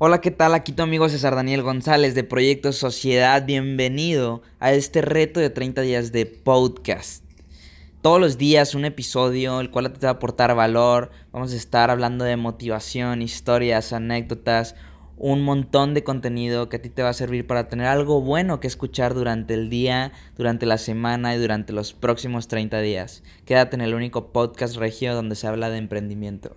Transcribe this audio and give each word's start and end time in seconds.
Hola, 0.00 0.20
¿qué 0.20 0.30
tal? 0.30 0.54
Aquí 0.54 0.70
tu 0.70 0.84
amigo 0.84 1.08
César 1.08 1.34
Daniel 1.34 1.62
González 1.62 2.14
de 2.14 2.22
Proyecto 2.22 2.72
Sociedad. 2.72 3.44
Bienvenido 3.44 4.42
a 4.60 4.70
este 4.70 5.02
reto 5.02 5.40
de 5.40 5.50
30 5.50 5.80
días 5.80 6.12
de 6.12 6.24
podcast. 6.24 7.24
Todos 8.00 8.20
los 8.20 8.38
días 8.38 8.76
un 8.76 8.84
episodio 8.84 9.58
el 9.58 9.72
cual 9.72 9.92
te 9.92 10.06
va 10.06 10.10
a 10.10 10.12
aportar 10.12 10.54
valor. 10.54 11.10
Vamos 11.32 11.52
a 11.52 11.56
estar 11.56 11.90
hablando 11.90 12.24
de 12.24 12.36
motivación, 12.36 13.22
historias, 13.22 13.92
anécdotas, 13.92 14.76
un 15.16 15.42
montón 15.42 15.94
de 15.94 16.04
contenido 16.04 16.68
que 16.68 16.76
a 16.76 16.82
ti 16.82 16.90
te 16.90 17.02
va 17.02 17.08
a 17.08 17.12
servir 17.12 17.48
para 17.48 17.68
tener 17.68 17.86
algo 17.86 18.20
bueno 18.20 18.60
que 18.60 18.68
escuchar 18.68 19.14
durante 19.14 19.54
el 19.54 19.68
día, 19.68 20.12
durante 20.36 20.64
la 20.64 20.78
semana 20.78 21.34
y 21.34 21.40
durante 21.40 21.72
los 21.72 21.92
próximos 21.92 22.46
30 22.46 22.78
días. 22.82 23.24
Quédate 23.44 23.74
en 23.74 23.82
el 23.82 23.94
único 23.94 24.32
podcast 24.32 24.76
regio 24.76 25.16
donde 25.16 25.34
se 25.34 25.48
habla 25.48 25.70
de 25.70 25.78
emprendimiento. 25.78 26.54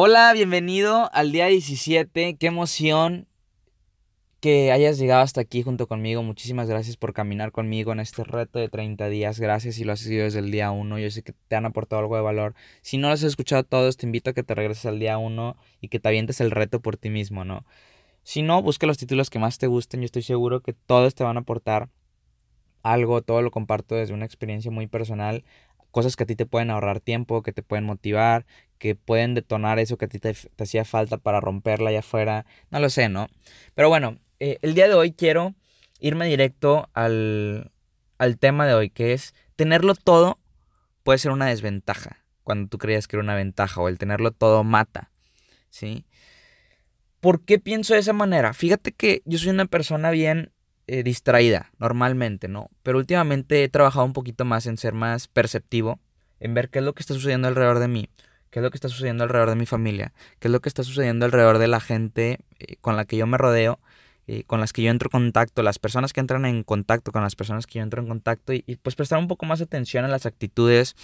Hola, 0.00 0.32
bienvenido 0.32 1.10
al 1.12 1.32
día 1.32 1.46
17. 1.46 2.36
Qué 2.36 2.46
emoción 2.46 3.26
que 4.38 4.70
hayas 4.70 4.96
llegado 4.96 5.22
hasta 5.22 5.40
aquí 5.40 5.64
junto 5.64 5.88
conmigo. 5.88 6.22
Muchísimas 6.22 6.68
gracias 6.68 6.96
por 6.96 7.12
caminar 7.12 7.50
conmigo 7.50 7.90
en 7.90 7.98
este 7.98 8.22
reto 8.22 8.60
de 8.60 8.68
30 8.68 9.08
días. 9.08 9.40
Gracias 9.40 9.74
si 9.74 9.82
lo 9.82 9.94
has 9.94 9.98
seguido 9.98 10.22
desde 10.22 10.38
el 10.38 10.52
día 10.52 10.70
1. 10.70 11.00
Yo 11.00 11.10
sé 11.10 11.24
que 11.24 11.32
te 11.48 11.56
han 11.56 11.66
aportado 11.66 11.98
algo 11.98 12.14
de 12.14 12.22
valor. 12.22 12.54
Si 12.80 12.96
no 12.96 13.08
los 13.08 13.24
has 13.24 13.30
escuchado 13.30 13.64
todos, 13.64 13.96
te 13.96 14.06
invito 14.06 14.30
a 14.30 14.34
que 14.34 14.44
te 14.44 14.54
regreses 14.54 14.86
al 14.86 15.00
día 15.00 15.18
1 15.18 15.56
y 15.80 15.88
que 15.88 15.98
te 15.98 16.06
avientes 16.06 16.40
el 16.40 16.52
reto 16.52 16.78
por 16.78 16.96
ti 16.96 17.10
mismo, 17.10 17.44
¿no? 17.44 17.66
Si 18.22 18.42
no, 18.42 18.62
busca 18.62 18.86
los 18.86 18.98
títulos 18.98 19.30
que 19.30 19.40
más 19.40 19.58
te 19.58 19.66
gusten. 19.66 20.02
Yo 20.02 20.04
estoy 20.04 20.22
seguro 20.22 20.60
que 20.60 20.74
todos 20.74 21.16
te 21.16 21.24
van 21.24 21.38
a 21.38 21.40
aportar 21.40 21.88
algo. 22.84 23.22
Todo 23.22 23.42
lo 23.42 23.50
comparto 23.50 23.96
desde 23.96 24.14
una 24.14 24.26
experiencia 24.26 24.70
muy 24.70 24.86
personal 24.86 25.42
cosas 25.90 26.16
que 26.16 26.24
a 26.24 26.26
ti 26.26 26.36
te 26.36 26.46
pueden 26.46 26.70
ahorrar 26.70 27.00
tiempo, 27.00 27.42
que 27.42 27.52
te 27.52 27.62
pueden 27.62 27.84
motivar, 27.84 28.46
que 28.78 28.94
pueden 28.94 29.34
detonar 29.34 29.78
eso 29.78 29.96
que 29.98 30.06
a 30.06 30.08
ti 30.08 30.18
te, 30.18 30.34
hacía 30.58 30.84
falta 30.84 31.18
para 31.18 31.40
romperla 31.40 31.90
allá 31.90 32.00
afuera. 32.00 32.46
No 32.70 32.80
lo 32.80 32.90
sé, 32.90 33.08
¿no? 33.08 33.28
Pero 33.74 33.88
bueno, 33.88 34.18
eh, 34.40 34.58
el 34.62 34.74
día 34.74 34.88
de 34.88 34.94
hoy 34.94 35.12
quiero 35.12 35.54
irme 36.00 36.26
directo 36.26 36.88
al, 36.94 37.70
al 38.18 38.38
tema 38.38 38.66
de 38.66 38.74
hoy, 38.74 38.90
que 38.90 39.12
es 39.12 39.34
tenerlo 39.56 39.94
todo 39.94 40.38
puede 41.02 41.18
ser 41.18 41.32
una 41.32 41.46
desventaja 41.46 42.24
cuando 42.48 42.68
tú 42.68 42.78
creías 42.78 43.06
que 43.06 43.16
era 43.16 43.22
una 43.22 43.34
ventaja 43.34 43.80
o 43.80 43.88
el 43.88 43.98
tenerlo 43.98 44.30
todo 44.30 44.64
mata, 44.64 45.10
¿sí? 45.68 46.06
¿Por 47.20 47.44
qué 47.44 47.58
pienso 47.58 47.92
de 47.92 48.00
esa 48.00 48.12
manera? 48.14 48.54
Fíjate 48.54 48.92
que 48.92 49.20
yo 49.26 49.38
soy 49.38 49.50
una 49.50 49.66
persona 49.66 50.10
bien 50.10 50.52
eh, 50.86 51.02
distraída 51.02 51.70
normalmente, 51.78 52.48
¿no? 52.48 52.70
Pero 52.82 52.96
últimamente 52.96 53.64
he 53.64 53.68
trabajado 53.68 54.06
un 54.06 54.14
poquito 54.14 54.46
más 54.46 54.66
en 54.66 54.78
ser 54.78 54.94
más 54.94 55.28
perceptivo, 55.28 56.00
en 56.40 56.54
ver 56.54 56.70
qué 56.70 56.78
es 56.78 56.86
lo 56.86 56.94
que 56.94 57.02
está 57.02 57.12
sucediendo 57.12 57.48
alrededor 57.48 57.80
de 57.80 57.88
mí, 57.88 58.08
qué 58.50 58.60
es 58.60 58.62
lo 58.62 58.70
que 58.70 58.76
está 58.76 58.88
sucediendo 58.88 59.24
alrededor 59.24 59.50
de 59.50 59.56
mi 59.56 59.66
familia, 59.66 60.12
qué 60.38 60.48
es 60.48 60.52
lo 60.52 60.60
que 60.60 60.68
está 60.68 60.82
sucediendo 60.82 61.24
alrededor 61.26 61.58
de 61.58 61.68
la 61.68 61.80
gente 61.80 62.38
eh, 62.58 62.76
con 62.80 62.96
la 62.96 63.04
que 63.04 63.16
yo 63.16 63.26
me 63.26 63.38
rodeo, 63.38 63.80
eh, 64.26 64.44
con 64.44 64.60
las 64.60 64.72
que 64.72 64.82
yo 64.82 64.90
entro 64.90 65.08
en 65.08 65.22
contacto, 65.22 65.62
las 65.62 65.78
personas 65.78 66.12
que 66.12 66.20
entran 66.20 66.44
en 66.44 66.62
contacto 66.62 67.12
con 67.12 67.22
las 67.22 67.34
personas 67.34 67.66
que 67.66 67.78
yo 67.78 67.82
entro 67.82 68.02
en 68.02 68.08
contacto 68.08 68.52
y, 68.52 68.62
pues 68.82 68.94
prestar 68.94 69.18
un 69.18 69.28
poco 69.28 69.46
más 69.46 69.60
atención 69.60 70.04
a 70.04 70.08
las 70.08 70.26
actitudes, 70.26 70.96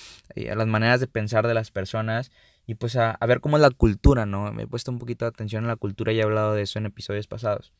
a 0.50 0.54
las 0.54 0.66
maneras 0.66 1.00
de 1.00 1.06
pensar 1.06 1.46
de 1.46 1.54
las 1.54 1.70
personas 1.70 2.30
y 2.66 2.74
pues 2.74 2.96
a, 2.96 3.12
a 3.12 3.26
ver 3.26 3.40
cómo 3.40 3.56
es 3.56 3.62
la 3.62 3.70
cultura, 3.70 4.26
¿no? 4.26 4.52
Me 4.52 4.64
he 4.64 4.66
puesto 4.66 4.90
un 4.90 4.98
poquito 4.98 5.24
de 5.24 5.30
atención 5.30 5.64
a 5.64 5.68
la 5.68 5.76
cultura 5.76 6.12
y 6.12 6.20
he 6.20 6.22
hablado 6.22 6.54
de 6.54 6.62
eso 6.62 6.78
en 6.78 6.86
episodios 6.86 7.26
pasados. 7.26 7.72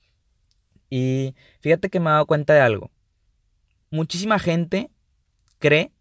Y 0.90 1.34
fíjate 1.60 1.90
que 1.90 2.00
me 2.00 2.10
he 2.10 2.12
dado 2.12 2.26
cuenta 2.26 2.54
de 2.54 2.60
algo. 2.60 2.90
Muchísima 3.90 4.38
gente 4.38 4.90
cree 5.58 5.92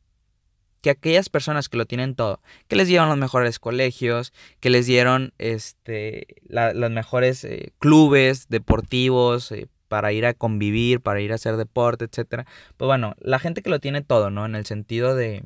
que 0.84 0.90
aquellas 0.90 1.30
personas 1.30 1.70
que 1.70 1.78
lo 1.78 1.86
tienen 1.86 2.14
todo, 2.14 2.42
que 2.68 2.76
les 2.76 2.90
dieron 2.90 3.08
los 3.08 3.18
mejores 3.18 3.58
colegios, 3.58 4.34
que 4.60 4.70
les 4.70 4.86
dieron 4.86 5.34
este, 5.38 6.28
los 6.50 6.92
mejores 6.92 7.46
eh, 7.46 7.72
clubes 7.80 8.50
deportivos 8.50 9.54
eh, 9.54 9.70
para 9.88 10.12
ir 10.12 10.26
a 10.26 10.34
convivir, 10.34 11.00
para 11.00 11.22
ir 11.22 11.32
a 11.32 11.36
hacer 11.36 11.56
deporte, 11.56 12.04
etc. 12.04 12.46
Pues 12.76 12.86
bueno, 12.86 13.16
la 13.20 13.40
gente 13.40 13.62
que 13.62 13.70
lo 13.70 13.80
tiene 13.80 14.02
todo, 14.02 14.30
¿no? 14.30 14.46
En 14.46 14.56
el 14.56 14.66
sentido 14.66 15.16
de, 15.16 15.46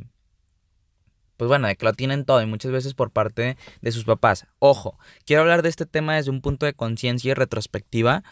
pues 1.38 1.48
bueno, 1.48 1.68
de 1.68 1.76
que 1.76 1.86
lo 1.86 1.94
tienen 1.94 2.26
todo 2.26 2.42
y 2.42 2.48
muchas 2.48 2.72
veces 2.72 2.96
por 2.96 3.12
parte 3.12 3.58
de 3.82 3.92
sus 3.92 4.06
papás. 4.06 4.48
Ojo, 4.58 4.98
quiero 5.24 5.44
hablar 5.44 5.62
de 5.62 5.70
este 5.70 5.86
tema 5.86 6.16
desde 6.16 6.32
un 6.32 6.42
punto 6.42 6.66
de 6.66 6.74
conciencia 6.74 7.30
y 7.30 7.34
retrospectiva 7.36 8.24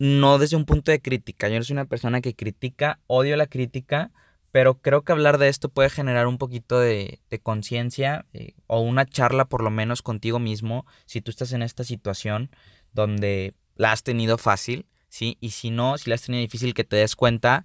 no 0.00 0.38
desde 0.38 0.56
un 0.56 0.64
punto 0.64 0.90
de 0.90 1.00
crítica. 1.00 1.48
Yo 1.48 1.58
no 1.58 1.62
soy 1.62 1.74
una 1.74 1.84
persona 1.84 2.20
que 2.22 2.34
critica, 2.34 2.98
odio 3.06 3.36
la 3.36 3.46
crítica, 3.46 4.10
pero 4.52 4.80
creo 4.80 5.02
que 5.02 5.12
hablar 5.12 5.38
de 5.38 5.48
esto 5.48 5.68
puede 5.68 5.90
generar 5.90 6.26
un 6.26 6.38
poquito 6.38 6.78
de, 6.78 7.20
conciencia 7.42 8.26
eh, 8.32 8.54
o 8.66 8.80
una 8.80 9.06
charla 9.06 9.44
por 9.46 9.62
lo 9.62 9.70
menos 9.70 10.02
contigo 10.02 10.38
mismo 10.38 10.86
si 11.06 11.20
tú 11.20 11.30
estás 11.30 11.52
en 11.52 11.62
esta 11.62 11.84
situación 11.84 12.50
donde 12.92 13.54
la 13.76 13.92
has 13.92 14.02
tenido 14.02 14.38
fácil, 14.38 14.86
¿sí? 15.08 15.38
Y 15.40 15.50
si 15.50 15.70
no, 15.70 15.96
si 15.98 16.10
la 16.10 16.16
has 16.16 16.22
tenido 16.22 16.40
difícil, 16.40 16.74
que 16.74 16.84
te 16.84 16.96
des 16.96 17.16
cuenta 17.16 17.64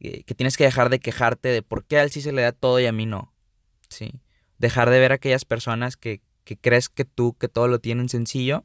eh, 0.00 0.22
que 0.24 0.34
tienes 0.34 0.56
que 0.56 0.64
dejar 0.64 0.88
de 0.90 1.00
quejarte 1.00 1.48
de 1.48 1.62
por 1.62 1.84
qué 1.84 1.98
a 1.98 2.02
él 2.02 2.10
sí 2.10 2.20
se 2.22 2.32
le 2.32 2.42
da 2.42 2.52
todo 2.52 2.80
y 2.80 2.86
a 2.86 2.92
mí 2.92 3.06
no, 3.06 3.32
¿sí? 3.88 4.20
Dejar 4.58 4.90
de 4.90 5.00
ver 5.00 5.12
a 5.12 5.16
aquellas 5.16 5.44
personas 5.44 5.96
que, 5.96 6.20
que 6.44 6.56
crees 6.56 6.88
que 6.88 7.04
tú, 7.04 7.36
que 7.38 7.48
todo 7.48 7.68
lo 7.68 7.80
tienen 7.80 8.08
sencillo 8.08 8.64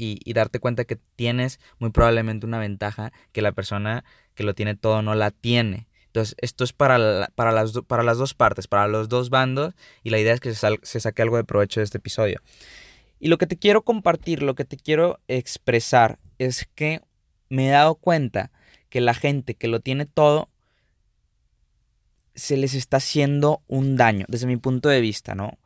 y, 0.00 0.32
darte 0.32 0.60
cuenta 0.60 0.84
que 0.84 0.96
tienes 0.96 1.60
muy 1.78 1.90
probablemente 1.90 2.46
una 2.46 2.58
ventaja 2.58 3.12
que 3.32 3.42
la 3.42 3.52
persona 3.52 4.04
que 4.34 4.44
lo 4.44 4.54
tiene 4.54 4.74
todo 4.74 5.02
no 5.02 5.14
la 5.14 5.30
tiene. 5.30 5.88
Entonces, 6.10 6.34
esto 6.38 6.64
es 6.64 6.72
para, 6.72 7.30
para, 7.36 7.52
las, 7.52 7.72
para 7.86 8.02
las 8.02 8.18
dos 8.18 8.34
partes, 8.34 8.66
para 8.66 8.88
los 8.88 9.08
dos 9.08 9.30
bandos, 9.30 9.74
y 10.02 10.10
la 10.10 10.18
idea 10.18 10.34
es 10.34 10.40
que 10.40 10.52
se, 10.52 10.78
se 10.82 10.98
saque 10.98 11.22
algo 11.22 11.36
de 11.36 11.44
provecho 11.44 11.78
de 11.78 11.84
este 11.84 11.98
episodio. 11.98 12.40
Y 13.20 13.28
lo 13.28 13.38
que 13.38 13.46
te 13.46 13.56
quiero 13.56 13.82
compartir, 13.82 14.42
lo 14.42 14.56
que 14.56 14.64
te 14.64 14.76
quiero 14.76 15.20
expresar, 15.28 16.18
es 16.38 16.68
que 16.74 17.00
me 17.48 17.68
he 17.68 17.70
dado 17.70 17.94
cuenta 17.94 18.50
que 18.88 19.00
la 19.00 19.14
gente 19.14 19.54
que 19.54 19.68
lo 19.68 19.78
tiene 19.78 20.04
todo, 20.04 20.48
se 22.34 22.56
les 22.56 22.74
está 22.74 22.96
haciendo 22.96 23.62
un 23.68 23.96
daño, 23.96 24.26
desde 24.28 24.48
mi 24.48 24.56
punto 24.56 24.88
de 24.88 25.00
vista, 25.00 25.36
¿no? 25.36 25.58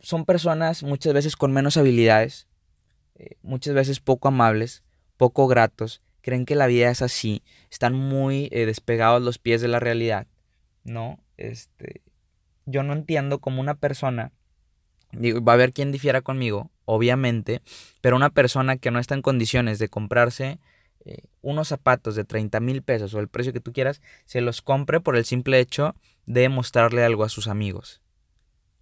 Son 0.00 0.24
personas 0.24 0.82
muchas 0.82 1.12
veces 1.12 1.36
con 1.36 1.52
menos 1.52 1.76
habilidades, 1.76 2.46
eh, 3.16 3.36
muchas 3.42 3.74
veces 3.74 4.00
poco 4.00 4.28
amables, 4.28 4.82
poco 5.18 5.46
gratos, 5.46 6.00
creen 6.26 6.44
que 6.44 6.56
la 6.56 6.66
vida 6.66 6.90
es 6.90 7.02
así, 7.02 7.44
están 7.70 7.94
muy 7.94 8.48
eh, 8.50 8.66
despegados 8.66 9.22
los 9.22 9.38
pies 9.38 9.60
de 9.60 9.68
la 9.68 9.78
realidad, 9.78 10.26
¿no? 10.82 11.20
Este, 11.36 12.02
yo 12.64 12.82
no 12.82 12.94
entiendo 12.94 13.38
cómo 13.38 13.60
una 13.60 13.76
persona, 13.76 14.32
digo, 15.12 15.40
va 15.40 15.52
a 15.52 15.54
haber 15.54 15.72
quien 15.72 15.92
difiera 15.92 16.22
conmigo, 16.22 16.72
obviamente, 16.84 17.62
pero 18.00 18.16
una 18.16 18.30
persona 18.30 18.76
que 18.76 18.90
no 18.90 18.98
está 18.98 19.14
en 19.14 19.22
condiciones 19.22 19.78
de 19.78 19.88
comprarse 19.88 20.58
eh, 21.04 21.18
unos 21.42 21.68
zapatos 21.68 22.16
de 22.16 22.24
30 22.24 22.58
mil 22.58 22.82
pesos 22.82 23.14
o 23.14 23.20
el 23.20 23.28
precio 23.28 23.52
que 23.52 23.60
tú 23.60 23.72
quieras, 23.72 24.02
se 24.24 24.40
los 24.40 24.62
compre 24.62 24.98
por 24.98 25.16
el 25.16 25.24
simple 25.24 25.60
hecho 25.60 25.94
de 26.26 26.48
mostrarle 26.48 27.04
algo 27.04 27.22
a 27.22 27.28
sus 27.28 27.46
amigos 27.46 28.00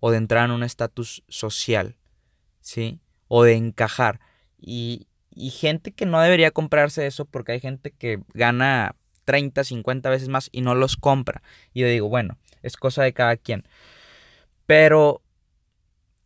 o 0.00 0.10
de 0.10 0.16
entrar 0.16 0.46
en 0.46 0.52
un 0.52 0.62
estatus 0.62 1.22
social, 1.28 1.98
¿sí? 2.62 3.02
o 3.28 3.44
de 3.44 3.52
encajar. 3.52 4.20
Y, 4.58 5.08
gente 5.50 5.92
que 5.92 6.06
no 6.06 6.20
debería 6.20 6.50
comprarse 6.50 7.06
eso 7.06 7.24
porque 7.24 7.52
hay 7.52 7.60
gente 7.60 7.90
que 7.90 8.20
gana 8.34 8.94
30, 9.24 9.64
50 9.64 10.10
veces 10.10 10.28
más 10.28 10.48
y 10.52 10.60
no 10.60 10.74
los 10.74 10.96
compra. 10.96 11.42
Y 11.72 11.80
yo 11.80 11.88
digo, 11.88 12.08
bueno, 12.08 12.38
es 12.62 12.76
cosa 12.76 13.02
de 13.02 13.12
cada 13.12 13.36
quien. 13.36 13.64
Pero 14.66 15.22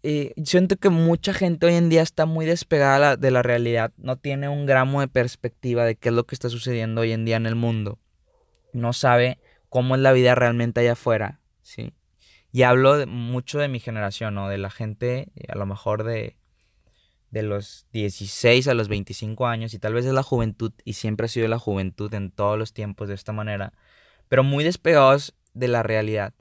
eh, 0.02 0.32
siento 0.44 0.76
que 0.76 0.90
mucha 0.90 1.32
gente 1.34 1.66
hoy 1.66 1.74
en 1.74 1.88
día 1.88 2.02
está 2.02 2.24
muy 2.24 2.46
despegada 2.46 3.16
de 3.16 3.30
la 3.30 3.42
realidad, 3.42 3.92
no 3.96 4.16
tiene 4.16 4.48
un 4.48 4.64
gramo 4.64 5.00
de 5.00 5.08
perspectiva 5.08 5.84
de 5.84 5.96
qué 5.96 6.10
es 6.10 6.14
lo 6.14 6.24
que 6.24 6.34
está 6.34 6.48
sucediendo 6.48 7.00
hoy 7.00 7.12
en 7.12 7.24
día 7.24 7.36
en 7.36 7.46
el 7.46 7.56
mundo. 7.56 7.98
No 8.72 8.92
sabe 8.92 9.38
cómo 9.68 9.96
es 9.96 10.00
la 10.00 10.12
vida 10.12 10.34
realmente 10.34 10.80
allá 10.80 10.92
afuera, 10.92 11.40
¿sí? 11.62 11.92
Y 12.52 12.62
hablo 12.62 13.06
mucho 13.06 13.58
de 13.58 13.68
mi 13.68 13.80
generación, 13.80 14.34
¿no? 14.34 14.48
De 14.48 14.58
la 14.58 14.70
gente, 14.70 15.30
a 15.48 15.56
lo 15.56 15.66
mejor 15.66 16.04
de 16.04 16.37
de 17.30 17.42
los 17.42 17.86
16 17.92 18.68
a 18.68 18.74
los 18.74 18.88
25 18.88 19.46
años 19.46 19.74
y 19.74 19.78
tal 19.78 19.94
vez 19.94 20.06
es 20.06 20.12
la 20.12 20.22
juventud 20.22 20.72
y 20.84 20.94
siempre 20.94 21.26
ha 21.26 21.28
sido 21.28 21.48
la 21.48 21.58
juventud 21.58 22.12
en 22.14 22.30
todos 22.30 22.58
los 22.58 22.72
tiempos 22.72 23.08
de 23.08 23.14
esta 23.14 23.32
manera, 23.32 23.72
pero 24.28 24.42
muy 24.42 24.64
despegados 24.64 25.34
de 25.54 25.68
la 25.68 25.82
realidad. 25.82 26.34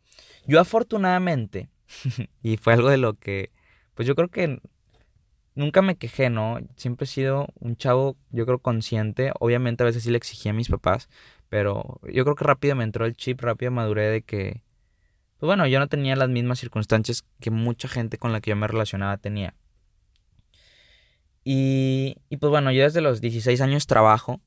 Yo 0.46 0.60
afortunadamente, 0.60 1.70
y 2.44 2.58
fue 2.58 2.74
algo 2.74 2.90
de 2.90 2.98
lo 2.98 3.16
que, 3.16 3.52
pues 3.96 4.08
yo 4.08 4.16
creo 4.16 4.30
que 4.30 4.62
nunca 5.56 5.82
me 5.82 5.98
quejé, 5.98 6.30
¿no? 6.30 6.60
Siempre 6.78 7.06
he 7.06 7.08
sido 7.08 7.48
un 7.60 7.76
chavo, 7.76 8.16
yo 8.32 8.46
creo, 8.46 8.60
consciente. 8.60 9.32
Obviamente 9.40 9.84
a 9.84 9.86
veces 9.86 10.04
sí 10.04 10.12
le 10.12 10.18
exigía 10.18 10.52
a 10.52 10.56
mis 10.56 10.70
papás, 10.70 11.10
pero 11.50 12.00
yo 12.04 12.24
creo 12.24 12.36
que 12.36 12.46
rápido 12.46 12.76
me 12.76 12.84
entró 12.84 13.06
el 13.06 13.16
chip, 13.16 13.42
rápido 13.42 13.72
maduré 13.72 14.08
de 14.10 14.22
que, 14.22 14.62
pues 15.40 15.48
bueno, 15.48 15.68
yo 15.68 15.80
no 15.80 15.88
tenía 15.88 16.16
las 16.16 16.30
mismas 16.30 16.60
circunstancias 16.60 17.26
que 17.40 17.52
mucha 17.52 17.88
gente 17.88 18.18
con 18.18 18.32
la 18.32 18.40
que 18.40 18.52
yo 18.52 18.56
me 18.56 18.68
relacionaba 18.68 19.18
tenía. 19.18 19.56
Y, 21.50 22.18
pues 22.42 22.50
bueno, 22.50 22.74
yo 22.74 22.84
desde 22.84 23.00
los 23.00 23.22
16 23.22 23.62
años 23.62 23.88
trabajo. 23.88 24.42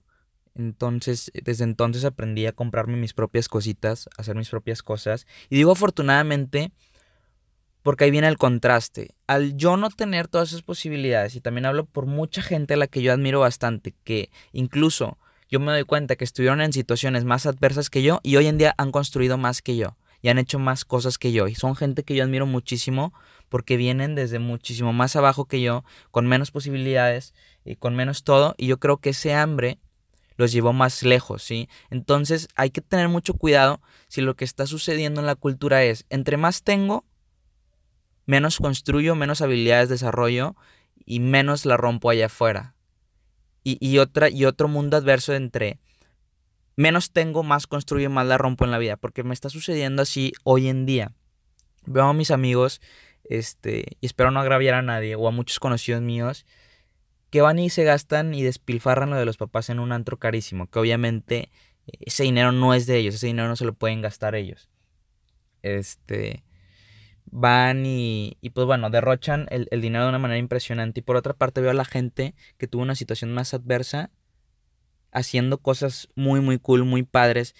Entonces, 0.54 1.32
desde 1.32 1.64
entonces 1.64 2.04
aprendí 2.04 2.44
a 2.44 2.52
comprarme 2.52 2.98
mis 2.98 3.14
propias 3.14 3.48
cositas, 3.48 4.06
a 4.18 4.20
hacer 4.20 4.36
mis 4.36 4.50
propias 4.50 4.82
cosas. 4.82 5.26
Y 5.48 5.56
digo 5.56 5.72
afortunadamente 5.72 6.72
porque 7.82 8.04
ahí 8.04 8.10
viene 8.10 8.28
el 8.28 8.36
contraste. 8.36 9.14
Al 9.26 9.56
yo 9.56 9.78
no 9.78 9.88
tener 9.88 10.28
todas 10.28 10.50
esas 10.50 10.60
posibilidades, 10.60 11.34
y 11.34 11.40
también 11.40 11.64
hablo 11.64 11.86
por 11.86 12.04
mucha 12.04 12.42
gente 12.42 12.74
a 12.74 12.76
la 12.76 12.86
que 12.86 13.00
yo 13.00 13.14
admiro 13.14 13.40
bastante, 13.40 13.94
que 14.04 14.28
incluso 14.52 15.16
yo 15.48 15.58
me 15.58 15.72
doy 15.72 15.84
cuenta 15.84 16.16
que 16.16 16.24
estuvieron 16.24 16.60
en 16.60 16.74
situaciones 16.74 17.24
más 17.24 17.46
adversas 17.46 17.88
que 17.88 18.02
yo 18.02 18.20
y 18.22 18.36
hoy 18.36 18.46
en 18.46 18.58
día 18.58 18.74
han 18.76 18.92
construido 18.92 19.38
más 19.38 19.62
que 19.62 19.78
yo 19.78 19.94
y 20.22 20.28
han 20.28 20.38
hecho 20.38 20.58
más 20.58 20.84
cosas 20.84 21.18
que 21.18 21.32
yo. 21.32 21.48
Y 21.48 21.54
son 21.54 21.76
gente 21.76 22.02
que 22.02 22.14
yo 22.14 22.24
admiro 22.24 22.46
muchísimo 22.46 23.12
porque 23.48 23.76
vienen 23.76 24.14
desde 24.14 24.38
muchísimo 24.38 24.92
más 24.92 25.16
abajo 25.16 25.46
que 25.46 25.60
yo, 25.60 25.84
con 26.10 26.26
menos 26.26 26.50
posibilidades 26.50 27.34
y 27.64 27.76
con 27.76 27.96
menos 27.96 28.24
todo. 28.24 28.54
Y 28.56 28.66
yo 28.66 28.78
creo 28.78 28.98
que 28.98 29.10
ese 29.10 29.34
hambre 29.34 29.78
los 30.36 30.52
llevó 30.52 30.72
más 30.72 31.02
lejos, 31.02 31.42
¿sí? 31.42 31.68
Entonces 31.90 32.48
hay 32.54 32.70
que 32.70 32.80
tener 32.80 33.08
mucho 33.08 33.34
cuidado 33.34 33.80
si 34.08 34.22
lo 34.22 34.36
que 34.36 34.44
está 34.44 34.66
sucediendo 34.66 35.20
en 35.20 35.26
la 35.26 35.34
cultura 35.34 35.84
es, 35.84 36.06
entre 36.08 36.36
más 36.36 36.62
tengo, 36.62 37.04
menos 38.24 38.58
construyo, 38.58 39.14
menos 39.14 39.42
habilidades 39.42 39.88
desarrollo 39.88 40.56
y 41.04 41.20
menos 41.20 41.66
la 41.66 41.76
rompo 41.76 42.08
allá 42.08 42.26
afuera. 42.26 42.74
Y, 43.62 43.98
otra, 43.98 44.30
y 44.30 44.46
otro 44.46 44.68
mundo 44.68 44.96
adverso 44.96 45.34
entre 45.34 45.78
menos 46.80 47.12
tengo, 47.12 47.42
más 47.42 47.66
construyo, 47.66 48.10
más 48.10 48.26
la 48.26 48.38
rompo 48.38 48.64
en 48.64 48.70
la 48.70 48.78
vida. 48.78 48.96
Porque 48.96 49.22
me 49.22 49.34
está 49.34 49.50
sucediendo 49.50 50.02
así 50.02 50.32
hoy 50.44 50.68
en 50.68 50.86
día. 50.86 51.12
Veo 51.86 52.04
a 52.04 52.14
mis 52.14 52.30
amigos, 52.30 52.80
este, 53.24 53.96
y 54.00 54.06
espero 54.06 54.30
no 54.30 54.40
agraviar 54.40 54.74
a 54.74 54.82
nadie, 54.82 55.14
o 55.14 55.28
a 55.28 55.30
muchos 55.30 55.60
conocidos 55.60 56.02
míos, 56.02 56.46
que 57.30 57.42
van 57.42 57.58
y 57.58 57.70
se 57.70 57.84
gastan 57.84 58.34
y 58.34 58.42
despilfarran 58.42 59.10
lo 59.10 59.16
de 59.16 59.24
los 59.24 59.36
papás 59.36 59.70
en 59.70 59.78
un 59.78 59.92
antro 59.92 60.18
carísimo. 60.18 60.68
Que 60.68 60.78
obviamente 60.78 61.50
ese 61.86 62.24
dinero 62.24 62.52
no 62.52 62.74
es 62.74 62.86
de 62.86 62.96
ellos, 62.96 63.14
ese 63.14 63.26
dinero 63.26 63.48
no 63.48 63.56
se 63.56 63.64
lo 63.64 63.74
pueden 63.74 64.02
gastar 64.02 64.34
ellos. 64.34 64.70
Este 65.62 66.44
van 67.32 67.86
y, 67.86 68.36
y, 68.40 68.50
pues 68.50 68.66
bueno, 68.66 68.90
derrochan 68.90 69.46
el, 69.50 69.68
dinero 69.80 70.04
de 70.04 70.10
una 70.10 70.18
manera 70.18 70.38
impresionante. 70.38 71.00
Y 71.00 71.02
por 71.02 71.16
otra 71.16 71.34
parte 71.34 71.60
veo 71.60 71.70
a 71.70 71.74
la 71.74 71.84
gente 71.84 72.34
que 72.58 72.66
tuvo 72.66 72.82
una 72.82 72.96
situación 72.96 73.32
más 73.32 73.54
adversa 73.54 74.10
haciendo 75.12 75.58
cosas 75.58 76.08
muy, 76.14 76.40
muy 76.40 76.58
cool, 76.58 76.84
muy 76.84 77.02
padres. 77.02 77.54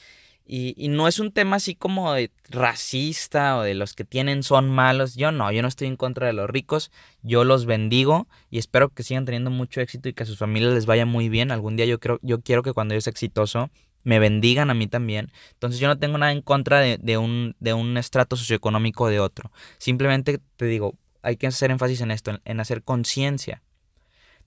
Y, 0.47 0.75
y, 0.76 0.88
no 0.88 1.06
es 1.06 1.20
un 1.20 1.31
tema 1.31 1.56
así 1.56 1.76
como 1.76 2.12
de 2.12 2.32
racista 2.49 3.56
o 3.56 3.62
de 3.62 3.75
los 3.75 3.94
que 3.94 4.05
tienen 4.05 4.43
son 4.43 4.69
malos. 4.69 5.14
Yo 5.14 5.31
no, 5.31 5.52
yo 5.52 5.62
no 5.62 5.69
estoy 5.69 5.87
en 5.87 5.97
contra 5.97 6.26
de 6.26 6.32
los 6.32 6.50
ricos. 6.50 6.91
Yo 7.23 7.44
los 7.44 7.67
bendigo 7.67 8.26
y 8.50 8.58
espero 8.58 8.88
que 8.88 9.05
sigan 9.05 9.25
teniendo 9.25 9.50
mucho 9.50 9.81
éxito 9.81 10.08
y 10.08 10.12
que 10.12 10.25
a 10.25 10.26
sus 10.26 10.38
familias 10.38 10.75
les 10.75 10.87
vaya 10.87 11.06
muy 11.06 11.29
bien. 11.29 11.52
Algún 11.52 11.76
día 11.76 11.87
yo 11.87 12.00
creo, 12.00 12.19
yo 12.23 12.41
quiero 12.41 12.64
que 12.64 12.73
cuando 12.73 12.94
yo 12.94 13.00
sea 13.00 13.12
exitoso 13.12 13.70
me 14.02 14.19
bendigan 14.19 14.70
a 14.70 14.75
mí 14.75 14.87
también. 14.87 15.32
Entonces 15.52 15.81
yo 15.81 15.88
no 15.88 15.99
tengo 15.99 16.19
nada 16.19 16.32
en 16.32 16.43
contra 16.43 16.81
de, 16.81 17.19
un, 17.19 17.55
de 17.61 17.75
un 17.75 17.97
estrato 17.97 18.37
socioeconómico 18.37 19.08
de 19.08 19.20
otro. 19.20 19.50
Simplemente 19.79 20.41
te 20.56 20.64
digo, 20.67 20.94
hay 21.23 21.37
que 21.37 21.47
hacer 21.47 21.70
énfasis 21.70 22.00
en 22.00 22.11
esto, 22.11 22.38
en, 22.44 22.61
hacer 22.61 22.82
conciencia. 22.82 23.62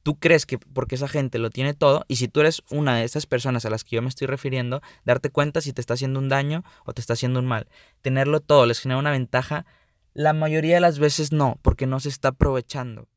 Tú 0.04 0.20
crees 0.20 0.46
que 0.46 0.58
porque 0.58 0.96
esa 0.96 1.08
gente 1.08 1.40
lo 1.40 1.50
tiene 1.50 1.74
todo 1.74 2.06
y 2.08 2.18
si 2.18 2.28
tú 2.28 2.42
eres 2.42 2.62
una 2.70 2.98
de 2.98 3.06
esas 3.06 3.26
personas 3.26 3.66
a 3.66 3.70
las 3.70 3.84
que 3.84 3.96
yo 3.96 4.02
me 4.02 4.10
estoy 4.10 4.28
refiriendo, 4.28 4.82
darte 5.06 5.30
cuenta 5.30 5.62
si 5.62 5.74
te 5.74 5.82
está 5.82 5.94
haciendo 5.96 6.20
un 6.20 6.30
daño 6.30 6.64
o 6.86 6.94
te 6.94 7.02
está 7.02 7.14
haciendo 7.14 7.40
un 7.40 7.46
mal. 7.46 7.68
Tenerlo 8.02 8.42
todo 8.42 8.66
les 8.66 8.80
genera 8.80 9.00
una 9.00 9.12
ventaja. 9.12 9.66
La 10.14 10.34
mayoría 10.34 10.76
de 10.76 10.82
las 10.82 11.00
veces 11.00 11.32
no, 11.32 11.58
porque 11.62 11.88
no 11.88 12.00
se 12.00 12.10
está 12.10 12.30
aprovechando. 12.30 13.08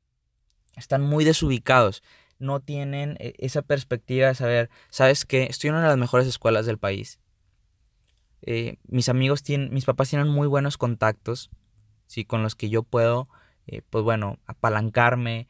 Están 0.77 1.03
muy 1.03 1.25
desubicados 1.25 2.03
no 2.39 2.61
tienen 2.61 3.17
eh, 3.19 3.35
esa 3.39 3.63
perspectiva 3.63 4.29
de 4.29 4.35
saber, 4.35 4.71
¿sabes 4.91 5.25
qué? 5.25 5.45
Estoy 5.45 5.69
en 5.69 5.75
una 5.75 5.85
de 5.85 5.91
las 5.91 5.99
mejores 5.99 6.27
escuelas 6.27 6.67
del 6.67 6.79
país. 6.79 7.19
Eh, 8.43 8.77
mis 8.87 9.09
amigos 9.09 9.43
tienen, 9.43 9.73
mis 9.73 9.85
papás 9.85 10.11
tienen 10.11 10.29
muy 10.29 10.47
buenos 10.47 10.77
contactos, 10.77 11.51
¿sí? 12.07 12.25
Con 12.25 12.43
los 12.43 12.55
que 12.55 12.69
yo 12.69 12.83
puedo, 12.83 13.29
eh, 13.67 13.83
pues 13.89 14.05
bueno, 14.05 14.39
apalancarme. 14.47 15.49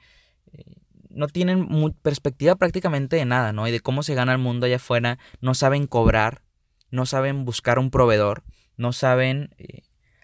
No 1.17 1.29
tienen 1.29 1.69
perspectiva 2.03 2.57
prácticamente 2.57 3.17
de 3.17 3.25
nada, 3.25 3.53
¿no? 3.53 3.67
Y 3.67 3.73
de 3.73 3.81
cómo 3.81 4.03
se 4.03 4.15
gana 4.15 4.33
el 4.33 4.39
mundo 4.39 4.67
allá 4.67 4.77
afuera. 4.77 5.19
No 5.41 5.55
saben 5.55 5.87
cobrar, 5.87 6.43
no 6.91 7.07
saben 7.07 7.45
buscar 7.45 7.79
un 7.79 7.91
proveedor, 7.91 8.45
no 8.77 8.93
saben 8.93 9.51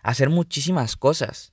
hacer 0.03 0.29
muchísimas 0.31 0.97
cosas. 0.97 1.53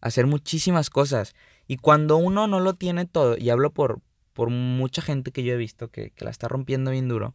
Hacer 0.00 0.26
muchísimas 0.26 0.90
cosas. 0.90 1.34
Y 1.66 1.76
cuando 1.76 2.16
uno 2.16 2.46
no 2.46 2.60
lo 2.60 2.74
tiene 2.74 3.04
todo, 3.04 3.36
y 3.38 3.50
hablo 3.50 3.72
por, 3.72 4.00
por 4.32 4.50
mucha 4.50 5.02
gente 5.02 5.32
que 5.32 5.42
yo 5.44 5.54
he 5.54 5.56
visto 5.56 5.90
que, 5.90 6.12
la 6.18 6.30
está 6.30 6.48
rompiendo 6.48 6.90
bien 6.90 7.08
duro. 7.08 7.34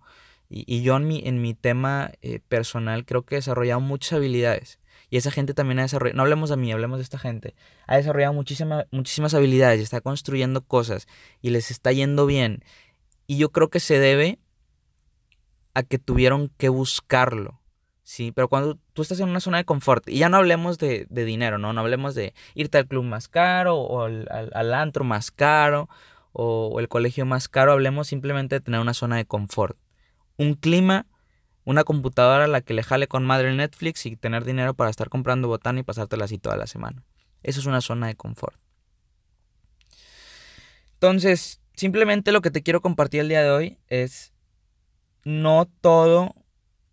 Y, 0.49 0.83
yo 0.83 0.97
en 0.97 1.07
mi, 1.07 1.21
en 1.25 1.41
mi 1.41 1.55
tema 1.55 2.11
eh, 2.21 2.39
personal 2.47 3.05
creo 3.05 3.23
que 3.23 3.35
he 3.35 3.37
desarrollado 3.37 3.79
muchas 3.79 4.13
habilidades. 4.13 4.79
Y 5.13 5.17
esa 5.17 5.29
gente 5.29 5.53
también 5.53 5.77
ha 5.77 5.83
desarrollado, 5.83 6.17
no 6.17 6.23
hablemos 6.23 6.49
de 6.49 6.57
mí, 6.57 6.71
hablemos 6.71 6.97
de 6.97 7.03
esta 7.03 7.19
gente. 7.19 7.53
Ha 7.85 7.97
desarrollado 7.97 8.33
muchísimas 8.33 8.87
muchísimas 8.89 9.35
habilidades 9.35 9.79
y 9.79 9.83
está 9.83 10.01
construyendo 10.01 10.65
cosas 10.65 11.05
y 11.39 11.51
les 11.51 11.69
está 11.69 11.91
yendo 11.91 12.25
bien. 12.25 12.63
Y 13.27 13.37
yo 13.37 13.51
creo 13.51 13.69
que 13.69 13.79
se 13.79 13.99
debe 13.99 14.39
a 15.75 15.83
que 15.83 15.99
tuvieron 15.99 16.49
que 16.57 16.69
buscarlo. 16.69 17.61
Sí, 18.01 18.31
pero 18.31 18.49
cuando 18.49 18.79
tú 18.93 19.03
estás 19.03 19.19
en 19.19 19.29
una 19.29 19.39
zona 19.39 19.59
de 19.59 19.65
confort, 19.65 20.09
y 20.09 20.17
ya 20.17 20.29
no 20.29 20.37
hablemos 20.37 20.79
de, 20.79 21.05
dinero, 21.11 21.59
¿no? 21.59 21.73
No 21.73 21.81
hablemos 21.81 22.15
de 22.15 22.33
irte 22.55 22.79
al 22.79 22.87
club 22.87 23.03
más 23.03 23.27
caro 23.27 23.77
o 23.77 24.05
al, 24.05 24.27
al 24.31 24.73
antro 24.73 25.03
más 25.03 25.29
caro 25.29 25.89
o, 26.31 26.79
el 26.79 26.87
colegio 26.87 27.27
más 27.27 27.49
caro, 27.49 27.71
hablemos 27.71 28.07
simplemente 28.07 28.55
de 28.55 28.61
tener 28.61 28.79
una 28.79 28.95
zona 28.95 29.17
de 29.17 29.25
confort. 29.25 29.77
Un 30.37 30.55
clima, 30.55 31.05
una 31.65 31.83
computadora 31.83 32.45
a 32.45 32.47
la 32.47 32.61
que 32.61 32.73
le 32.73 32.83
jale 32.83 33.07
con 33.07 33.25
madre 33.25 33.53
Netflix 33.53 34.05
y 34.05 34.15
tener 34.15 34.43
dinero 34.43 34.73
para 34.73 34.89
estar 34.89 35.09
comprando 35.09 35.47
botana 35.47 35.79
y 35.79 35.83
pasártela 35.83 36.25
así 36.25 36.37
toda 36.37 36.57
la 36.57 36.67
semana. 36.67 37.03
Eso 37.41 37.59
es 37.59 37.65
una 37.65 37.81
zona 37.81 38.07
de 38.07 38.15
confort. 38.15 38.57
Entonces, 40.93 41.61
simplemente 41.73 42.31
lo 42.31 42.41
que 42.41 42.51
te 42.51 42.63
quiero 42.63 42.81
compartir 42.81 43.21
el 43.21 43.29
día 43.29 43.43
de 43.43 43.51
hoy 43.51 43.79
es 43.87 44.33
no 45.25 45.69
todo 45.81 46.35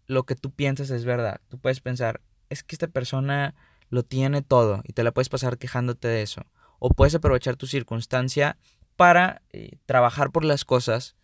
lo 0.07 0.25
que 0.25 0.35
tú 0.35 0.51
piensas 0.51 0.91
es 0.91 1.05
verdad. 1.05 1.41
Tú 1.49 1.59
puedes 1.59 1.81
pensar, 1.81 2.21
es 2.49 2.63
que 2.65 2.75
esta 2.75 2.89
persona 2.89 3.55
lo 3.89 4.03
tiene 4.03 4.43
todo 4.43 4.83
y 4.85 4.93
te 4.93 5.05
la 5.05 5.13
puedes 5.13 5.29
pasar 5.29 5.59
quejándote 5.59 6.09
de 6.09 6.23
eso. 6.23 6.43
O 6.79 6.91
puedes 6.91 7.15
aprovechar 7.15 7.57
tu 7.57 7.67
circunstancia 7.67 8.57
para 8.97 9.43
eh, 9.53 9.79
trabajar 9.87 10.31
por 10.31 10.45
las 10.45 10.65
cosas, 10.65 11.17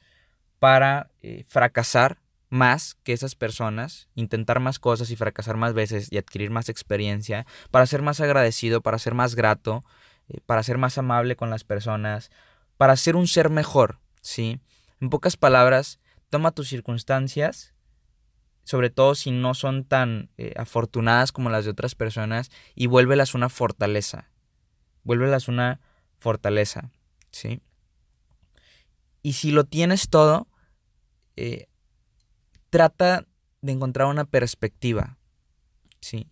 para 0.58 1.10
eh, 1.22 1.44
fracasar 1.48 2.18
más 2.48 2.96
que 3.02 3.12
esas 3.12 3.34
personas, 3.34 4.08
intentar 4.14 4.60
más 4.60 4.78
cosas 4.78 5.10
y 5.10 5.16
fracasar 5.16 5.56
más 5.56 5.74
veces 5.74 6.08
y 6.10 6.18
adquirir 6.18 6.50
más 6.50 6.68
experiencia, 6.68 7.46
para 7.70 7.86
ser 7.86 8.02
más 8.02 8.20
agradecido, 8.20 8.80
para 8.80 8.98
ser 8.98 9.14
más 9.14 9.34
grato, 9.34 9.84
eh, 10.28 10.38
para 10.46 10.62
ser 10.62 10.78
más 10.78 10.98
amable 10.98 11.36
con 11.36 11.50
las 11.50 11.64
personas, 11.64 12.30
para 12.76 12.96
ser 12.96 13.16
un 13.16 13.26
ser 13.26 13.50
mejor, 13.50 13.98
¿sí? 14.20 14.60
En 15.00 15.10
pocas 15.10 15.36
palabras, 15.36 15.98
toma 16.30 16.52
tus 16.52 16.68
circunstancias, 16.68 17.74
sobre 18.64 18.90
todo 18.90 19.14
si 19.14 19.30
no 19.30 19.54
son 19.54 19.84
tan 19.84 20.30
afortunadas 20.56 21.30
como 21.30 21.50
las 21.50 21.64
de 21.64 21.70
otras 21.70 21.94
personas, 21.94 22.50
y 22.74 22.86
vuélvelas 22.86 23.34
una 23.34 23.48
fortaleza. 23.48 24.28
Vuélvelas 25.04 25.46
una 25.46 25.80
fortaleza. 26.18 26.90
¿sí? 27.36 27.60
Y 29.22 29.34
si 29.34 29.50
lo 29.50 29.64
tienes 29.64 30.08
todo, 30.08 30.48
eh, 31.36 31.68
trata 32.70 33.26
de 33.62 33.72
encontrar 33.72 34.08
una 34.08 34.24
perspectiva, 34.24 35.18
¿sí? 36.00 36.28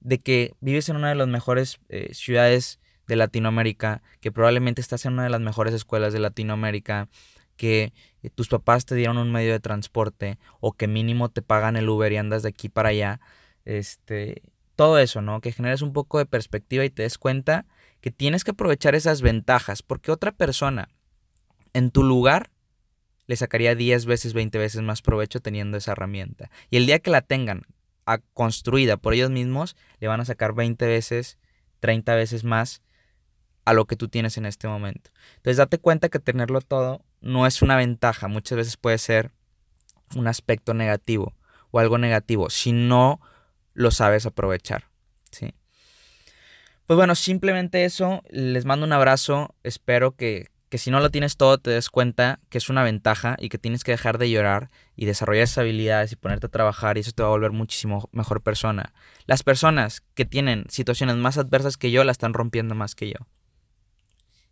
De 0.00 0.18
que 0.18 0.54
vives 0.60 0.88
en 0.88 0.96
una 0.96 1.08
de 1.08 1.14
las 1.14 1.28
mejores 1.28 1.78
eh, 1.88 2.12
ciudades 2.14 2.80
de 3.06 3.16
Latinoamérica, 3.16 4.02
que 4.20 4.32
probablemente 4.32 4.80
estás 4.80 5.04
en 5.04 5.14
una 5.14 5.24
de 5.24 5.30
las 5.30 5.40
mejores 5.40 5.74
escuelas 5.74 6.12
de 6.12 6.20
Latinoamérica, 6.20 7.08
que 7.56 7.92
tus 8.34 8.48
papás 8.48 8.84
te 8.84 8.94
dieron 8.94 9.18
un 9.18 9.30
medio 9.30 9.52
de 9.52 9.60
transporte 9.60 10.38
o 10.60 10.72
que 10.72 10.88
mínimo 10.88 11.28
te 11.28 11.42
pagan 11.42 11.76
el 11.76 11.88
Uber 11.88 12.12
y 12.12 12.16
andas 12.16 12.42
de 12.42 12.48
aquí 12.48 12.68
para 12.68 12.88
allá, 12.88 13.20
este, 13.64 14.42
todo 14.76 14.98
eso, 14.98 15.22
¿no? 15.22 15.40
Que 15.40 15.52
generes 15.52 15.82
un 15.82 15.92
poco 15.92 16.18
de 16.18 16.26
perspectiva 16.26 16.84
y 16.84 16.90
te 16.90 17.02
des 17.02 17.18
cuenta 17.18 17.66
que 18.00 18.10
tienes 18.10 18.44
que 18.44 18.50
aprovechar 18.50 18.94
esas 18.94 19.22
ventajas, 19.22 19.82
porque 19.82 20.10
otra 20.10 20.32
persona 20.32 20.88
en 21.72 21.90
tu 21.90 22.02
lugar 22.02 22.50
le 23.26 23.36
sacaría 23.36 23.74
10 23.74 24.06
veces, 24.06 24.32
20 24.32 24.58
veces 24.58 24.82
más 24.82 25.02
provecho 25.02 25.40
teniendo 25.40 25.76
esa 25.76 25.92
herramienta. 25.92 26.50
Y 26.70 26.76
el 26.76 26.86
día 26.86 26.98
que 26.98 27.10
la 27.10 27.22
tengan 27.22 27.62
construida 28.34 28.96
por 28.96 29.14
ellos 29.14 29.30
mismos, 29.30 29.76
le 29.98 30.08
van 30.08 30.20
a 30.20 30.24
sacar 30.24 30.54
20 30.54 30.86
veces, 30.86 31.38
30 31.80 32.14
veces 32.14 32.44
más 32.44 32.82
a 33.64 33.72
lo 33.72 33.86
que 33.86 33.96
tú 33.96 34.08
tienes 34.08 34.36
en 34.36 34.46
este 34.46 34.68
momento. 34.68 35.10
Entonces 35.36 35.56
date 35.56 35.78
cuenta 35.78 36.08
que 36.08 36.18
tenerlo 36.18 36.60
todo 36.60 37.02
no 37.20 37.46
es 37.46 37.62
una 37.62 37.76
ventaja, 37.76 38.28
muchas 38.28 38.56
veces 38.56 38.76
puede 38.76 38.98
ser 38.98 39.32
un 40.14 40.26
aspecto 40.26 40.74
negativo 40.74 41.34
o 41.70 41.80
algo 41.80 41.96
negativo 41.96 42.50
si 42.50 42.72
no 42.72 43.20
lo 43.72 43.90
sabes 43.90 44.26
aprovechar. 44.26 44.84
¿sí? 45.30 45.54
Pues 46.86 46.96
bueno, 46.96 47.14
simplemente 47.14 47.84
eso. 47.84 48.22
Les 48.28 48.66
mando 48.66 48.84
un 48.84 48.92
abrazo. 48.92 49.54
Espero 49.62 50.14
que, 50.14 50.48
que 50.74 50.78
si 50.78 50.90
no 50.90 50.98
lo 50.98 51.12
tienes 51.12 51.36
todo 51.36 51.58
te 51.58 51.70
des 51.70 51.88
cuenta 51.88 52.40
que 52.48 52.58
es 52.58 52.68
una 52.68 52.82
ventaja 52.82 53.36
y 53.38 53.48
que 53.48 53.58
tienes 53.58 53.84
que 53.84 53.92
dejar 53.92 54.18
de 54.18 54.28
llorar 54.28 54.72
y 54.96 55.04
desarrollar 55.04 55.44
esas 55.44 55.58
habilidades 55.58 56.10
y 56.10 56.16
ponerte 56.16 56.46
a 56.46 56.50
trabajar 56.50 56.96
y 56.96 57.02
eso 57.02 57.12
te 57.12 57.22
va 57.22 57.28
a 57.28 57.30
volver 57.30 57.52
muchísimo 57.52 58.08
mejor 58.10 58.42
persona. 58.42 58.92
Las 59.26 59.44
personas 59.44 60.02
que 60.14 60.24
tienen 60.24 60.64
situaciones 60.68 61.14
más 61.14 61.38
adversas 61.38 61.76
que 61.76 61.92
yo 61.92 62.02
la 62.02 62.10
están 62.10 62.34
rompiendo 62.34 62.74
más 62.74 62.96
que 62.96 63.08
yo. 63.10 63.28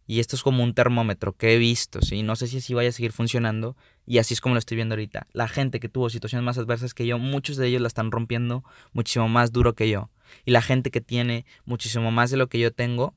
Y 0.07 0.21
esto 0.21 0.37
es 0.37 0.45
como 0.45 0.63
un 0.63 0.75
termómetro 0.75 1.33
que 1.33 1.57
he 1.57 1.59
visto, 1.59 2.01
¿sí? 2.03 2.23
No 2.23 2.37
sé 2.37 2.47
si 2.47 2.59
así 2.59 2.73
vaya 2.73 2.91
a 2.91 2.93
seguir 2.93 3.11
funcionando 3.11 3.77
y 4.07 4.19
así 4.19 4.35
es 4.35 4.41
como 4.41 4.55
lo 4.55 4.61
estoy 4.61 4.77
viendo 4.77 4.93
ahorita. 4.93 5.27
La 5.33 5.49
gente 5.49 5.81
que 5.81 5.89
tuvo 5.89 6.09
situaciones 6.09 6.45
más 6.45 6.57
adversas 6.57 6.95
que 6.95 7.05
yo, 7.05 7.19
muchos 7.19 7.57
de 7.57 7.67
ellos 7.67 7.83
la 7.83 7.89
están 7.89 8.13
rompiendo 8.13 8.63
muchísimo 8.93 9.27
más 9.27 9.51
duro 9.51 9.75
que 9.75 9.91
yo. 9.91 10.09
Y 10.45 10.53
la 10.53 10.63
gente 10.63 10.93
que 10.93 11.01
tiene 11.01 11.47
muchísimo 11.65 12.13
más 12.13 12.31
de 12.31 12.37
lo 12.37 12.49
que 12.49 12.61
yo 12.61 12.73
tengo, 12.73 13.17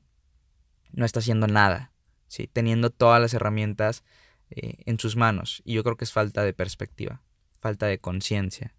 no 0.90 1.04
está 1.04 1.20
haciendo 1.20 1.46
nada 1.46 1.92
¿sí? 2.28 2.48
teniendo 2.52 2.90
todas 2.90 3.20
las 3.20 3.34
herramientas 3.34 4.04
eh, 4.50 4.82
en 4.86 4.98
sus 4.98 5.16
manos. 5.16 5.62
Y 5.64 5.74
yo 5.74 5.82
creo 5.82 5.96
que 5.96 6.04
es 6.04 6.12
falta 6.12 6.44
de 6.44 6.52
perspectiva, 6.52 7.22
falta 7.58 7.86
de 7.86 7.98
conciencia 7.98 8.74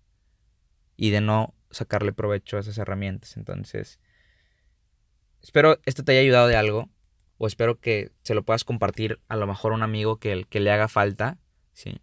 y 0.96 1.10
de 1.10 1.22
no 1.22 1.54
sacarle 1.72 2.14
provecho 2.14 2.58
a 2.58 2.62
esas 2.62 2.78
herramientas. 2.78 3.38
Entonces, 3.38 4.00
espero 5.42 5.80
esto 5.86 6.04
te 6.04 6.14
haya 6.14 6.22
ayudado 6.22 6.48
de 6.48 6.56
algo 6.56 6.90
o 7.38 7.48
espero 7.48 7.80
que 7.80 8.12
se 8.24 8.34
lo 8.34 8.44
puedas 8.44 8.64
compartir 8.64 9.20
a 9.28 9.36
lo 9.36 9.46
mejor 9.46 9.72
a 9.72 9.76
un 9.76 9.84
amigo 9.84 10.18
que, 10.18 10.46
que 10.50 10.60
le 10.60 10.72
haga 10.72 10.88
falta, 10.88 11.38
¿sí? 11.74 12.00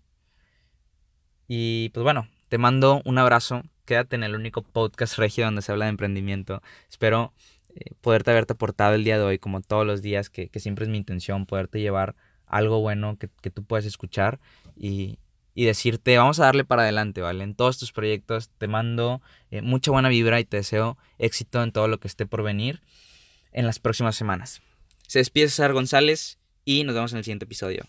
Y 1.49 1.91
pues 1.91 2.05
bueno, 2.05 2.29
te 2.49 2.59
mando 2.59 3.03
un 3.05 3.19
abrazo. 3.19 3.63
Quédate 3.85 4.17
en 4.17 4.25
el 4.25 4.35
único 4.35 4.63
podcast 4.63 5.19
regio 5.19 5.45
donde 5.45 5.61
se 5.61 5.73
habla 5.73 5.87
de 5.87 5.91
emprendimiento. 5.91 6.63
Espero 6.89 7.35
eh, 7.75 7.93
poderte 8.01 8.31
haberte 8.31 8.53
aportado 8.53 8.95
el 8.95 9.05
día 9.05 9.19
de 9.19 9.25
hoy, 9.25 9.39
como 9.39 9.61
todos 9.61 9.87
los 9.87 10.03
días, 10.03 10.31
que, 10.31 10.49
siempre 10.57 10.85
es 10.85 10.91
mi 10.91 10.99
intención, 10.99 11.47
poderte 11.47 11.81
llevar 11.81 12.15
algo 12.47 12.81
bueno 12.81 13.19
que, 13.19 13.51
tú 13.51 13.65
puedas 13.65 13.85
escuchar 13.85 14.39
y, 14.77 15.19
decirte, 15.55 16.17
vamos 16.19 16.41
a 16.41 16.45
darle 16.45 16.65
para 16.65 16.83
adelante, 16.83 17.21
¿vale? 17.21 17.45
En 17.45 17.55
todos 17.55 17.79
tus 17.79 17.93
proyectos 17.93 18.51
te 18.59 18.67
mando 18.69 19.23
eh, 19.51 19.63
mucha 19.63 19.91
buena 19.91 20.09
vibra 20.09 20.41
y 20.41 20.45
te 20.45 20.59
deseo 20.59 20.99
éxito 21.19 21.63
en 21.63 21.73
todo 21.73 21.89
lo 21.89 21.99
que 21.99 22.09
esté 22.09 22.27
por 22.27 22.43
venir 22.43 22.81
en 23.53 23.67
las 23.67 23.79
próximas 23.79 24.17
semanas. 24.17 24.63
Se 25.07 25.21
despide 25.21 25.49
César 25.49 25.73
González 25.73 26.39
y 26.65 26.85
nos 26.85 26.95
vemos 26.95 27.13
en 27.13 27.19
el 27.19 27.25
siguiente 27.25 27.45
episodio. 27.45 27.85